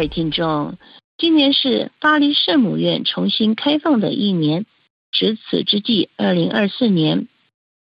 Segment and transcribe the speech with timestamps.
[0.00, 0.78] 各位听众，
[1.18, 4.64] 今年是巴黎圣母院重新开放的一年。
[5.12, 7.28] 值此之际，二零二四年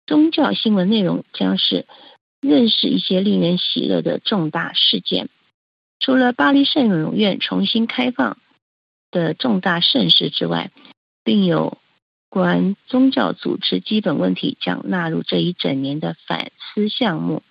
[0.06, 1.86] 宗教新闻内容将是
[2.42, 5.30] 认识一些令人喜乐的重大事件。
[6.02, 8.38] 除了巴黎圣母院重新开放
[9.10, 10.70] 的重大盛事之外，
[11.24, 11.78] 并有
[12.28, 17.42] 关宗教组织基本问题将纳入这一整年的反思项目。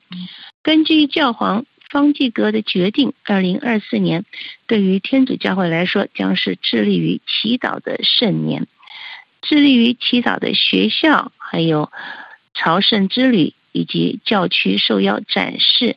[0.63, 4.25] 根据教皇方济各的决定，二零二四年
[4.67, 8.69] 对于天主教会来说将是致力于祈祷的圣年。
[9.43, 11.91] 致力于祈祷的学校，还有
[12.55, 15.97] 朝圣之旅以及教区受邀展示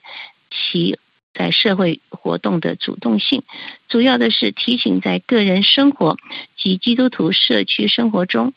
[0.49, 0.97] 其
[1.33, 3.43] 在社会活动的主动性，
[3.87, 6.17] 主要的是提醒在个人生活
[6.57, 8.53] 及基督徒社区生活中，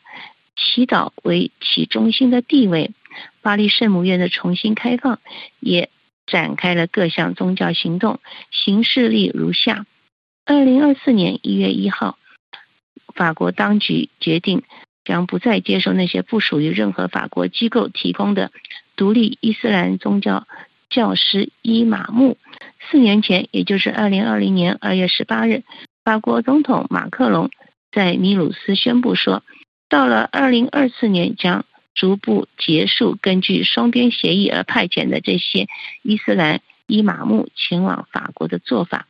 [0.57, 2.93] 祈祷为其中心的地位。
[3.41, 5.19] 巴黎圣母院的重新开放，
[5.59, 5.89] 也
[6.27, 9.87] 展开了各项宗教行动，行事例如下：
[10.45, 12.19] 二零二四年一月一号。
[13.15, 14.63] 法国当局决定
[15.03, 18.53] 将不再接受那些不属于任何法国机构提供的
[18.95, 20.47] 独立伊斯兰宗教
[20.91, 22.37] 教师伊玛目。
[22.91, 25.63] 四年前，也就是二零二零年二月十八日，
[26.05, 27.51] 法国总统马克龙
[27.91, 29.43] 在米鲁斯宣布说，
[29.89, 31.65] 到了二零二四年将
[31.97, 35.67] 逐步结束根据双边协议而派遣的这些
[36.03, 39.09] 伊斯兰伊玛目前往法国的做法。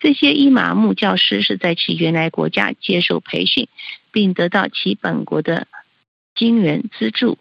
[0.00, 3.68] 这些伊玛目教师是在其原来国家接受培训，
[4.12, 5.66] 并得到其本国的
[6.34, 7.38] 金元资助。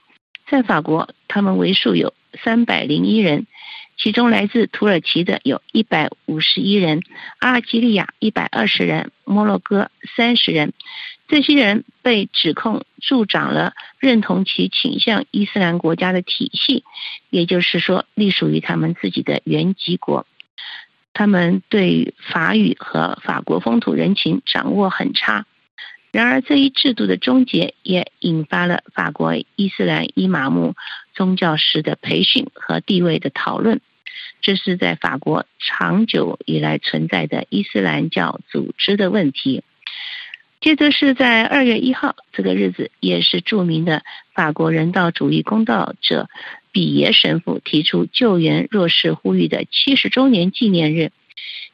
[0.48, 3.48] 在法国，他们为数有三百零一人，
[3.98, 7.02] 其中来自土耳其的有一百五十一人，
[7.40, 10.74] 阿尔及利亚一百二十人，摩洛哥三十人。
[11.28, 16.84] 这些人被指控助长了认同其倾向伊斯兰国家的体系，
[17.30, 20.26] 也就是说，隶属于他们自己的原籍国。
[21.14, 25.46] 他们对法语和法国风土人情掌握很差。
[26.12, 30.76] 然而，这一制度的终结也引发了法国伊斯兰伊玛目
[31.14, 33.82] 宗教师的培训和地位的讨论。
[34.42, 39.64] 这是在法国长久以来存在的伊斯兰教组织的问题。
[40.66, 44.02] 接着是在二月一号这个日子，也是著名的
[44.34, 46.28] 法国人道主义公道者。
[46.72, 51.12] 比耶神父提出救援弱势呼吁的七十周年纪念日，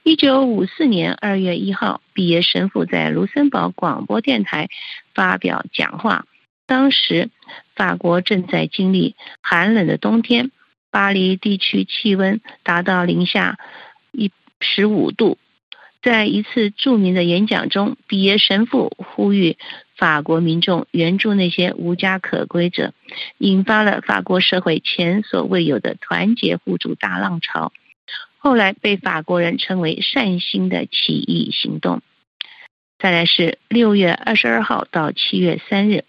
[0.04, 4.68] 一九五四年二月一号，比耶神父在卢森堡广播电台
[5.16, 6.26] 发表讲话。
[6.68, 7.30] 当时
[7.78, 10.52] 法国正在经历寒冷的冬天，
[10.92, 13.58] 巴黎地区气温达到零下
[14.12, 15.38] 一十五度。
[16.02, 19.58] 在一次著名的演讲中，比耶神父呼吁
[19.96, 22.94] 法国民众援助那些无家可归者，
[23.38, 27.72] 引发了法国社会前所未有的团结互助大浪潮。
[28.40, 32.02] 后来被法国人称为“善心的起义行动”。
[32.98, 36.06] 再来是六月二十二号到七月三日，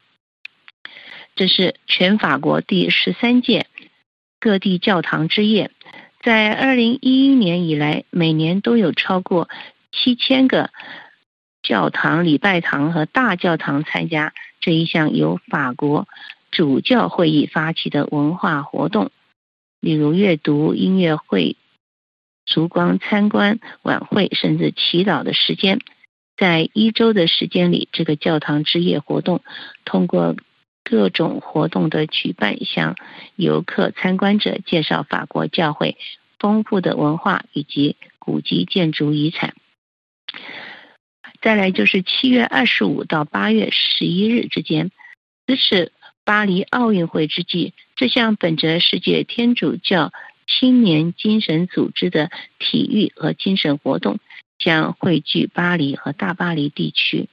[1.37, 3.67] 这是全法国第十三届
[4.41, 5.71] 各地教堂之夜。
[6.23, 9.51] 在二零一一年以来，每年都有超过
[9.93, 10.71] 七千个
[11.63, 16.09] 教堂、礼拜堂和大教堂参加这一项由法国
[16.51, 19.11] 主教会议发起的文化活动，
[19.81, 21.57] 例如阅读、音乐会、
[22.45, 25.79] 烛光参观晚会，甚至祈祷的时间。
[26.37, 29.43] 在一周的时间里，这个教堂之夜活动
[29.85, 30.35] 通过
[30.83, 32.97] 各种活动的举办，向
[33.37, 35.97] 游客参观者介绍法国教会
[36.39, 39.55] 丰富的文化以及古迹建筑遗产。
[41.43, 44.93] 再来就是七月二十五到八月十一日之间，
[45.47, 45.91] 此时
[46.25, 50.13] 巴黎奥运会之际，这项本着世界天主教
[50.47, 54.21] 青年精神组织的体育和精神活动
[54.57, 57.29] 将汇聚巴黎和大巴黎地区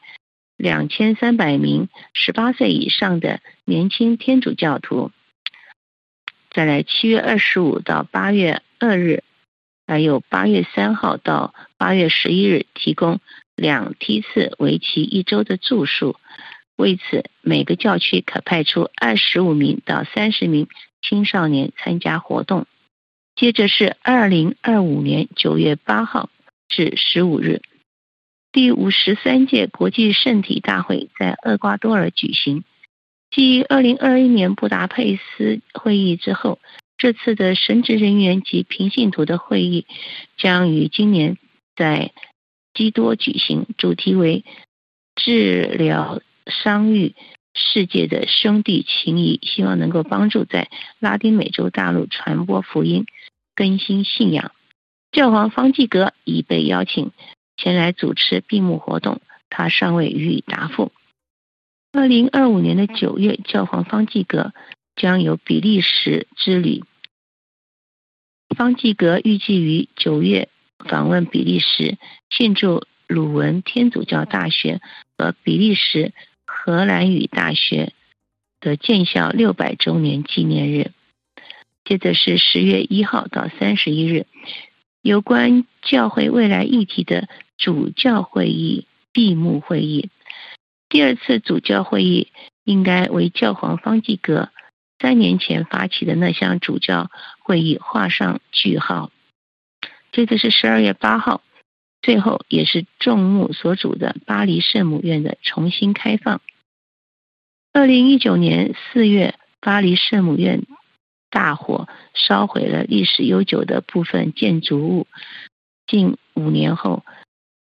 [0.57, 5.11] 两千三百名十八岁以上的年轻天主教徒。
[6.49, 9.23] 再来七月二十五到八月二日。
[9.85, 13.19] 还有八月三号到八月十一日，提供
[13.59, 16.15] 两梯次、为期一周的住宿。
[16.75, 20.67] 为此，每个教区可派出二十五名到三十名
[21.01, 22.65] 青少年参加活动。
[23.35, 26.29] 接着是二零二五年九月八号
[26.67, 27.61] 至十五日，
[28.51, 32.63] 第五十三届国际圣体大会在厄瓜多尔举行。
[33.29, 36.59] 继二零二一年布达佩斯会议之后。
[37.01, 39.85] 这次的神职人员及平信徒的会议
[40.37, 41.37] 将于今年
[41.73, 42.11] 在
[42.79, 44.45] 基多举行，主题为
[45.13, 47.13] 治疗伤愈
[47.53, 53.05] 世界的兄弟情谊，希望能够帮助在拉丁美洲大陆传播福音、
[53.53, 54.53] 更新信仰。
[55.11, 57.11] 教皇方济格已被邀请
[57.57, 60.93] 前来主持闭幕活动，他尚未予以答复。
[61.91, 64.53] 二零二五年的九月，教皇方济格
[64.95, 66.85] 将有比利时之旅。
[68.55, 70.47] 方济格预计于九月
[70.85, 71.97] 访问比利时，
[72.29, 74.81] 庆祝鲁文天主教大学
[75.17, 76.13] 和比利时
[76.45, 77.93] 荷兰语大学
[78.59, 80.91] 的建校六百周年纪念日。
[81.83, 84.27] 接着是十月一号到三十一日，
[85.01, 87.27] 有关教会未来议题的
[87.57, 90.09] 主教会议闭幕会议。
[90.87, 92.27] 第二次主教会议
[92.63, 94.49] 应该为教皇方济各
[94.99, 97.09] 三年前发起的那项主教
[97.43, 99.11] 会议画上句号。
[100.11, 101.41] 这次是十二月八号，
[102.01, 106.41] 最后也是众目所瞩的巴黎圣母院的重新开放。
[107.71, 110.63] 二零一九年四月，巴黎圣母院
[111.29, 115.07] 大火烧毁了历史悠久的部分建筑物。
[115.85, 117.03] 近五年后，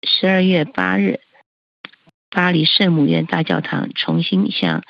[0.03, 1.21] 十二月八日，
[2.29, 4.83] 巴黎圣母院大教堂重新向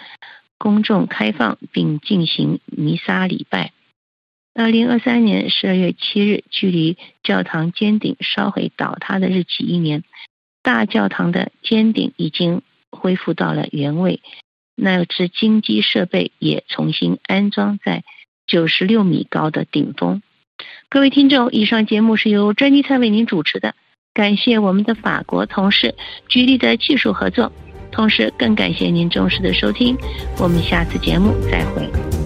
[0.57, 3.73] 公众开放，并进行弥撒礼拜。
[4.55, 10.05] 二零二三年十二月七日，距离教堂尖顶烧毁倒塌的日期一年，
[10.63, 12.61] 大教堂的尖顶已经
[12.91, 14.21] 恢复到了原位，
[14.77, 18.05] 那只金鸡设备也重新安装在
[18.47, 20.23] 九十六米高的顶峰。
[20.91, 23.75] 各位听众，以上节目是由专辑菜为您主持的。
[24.13, 25.95] 感谢我们的法国同事
[26.29, 27.51] 居力的技术合作，
[27.91, 29.97] 同时更感谢您忠实的收听，
[30.39, 32.22] 我们下次节目再会。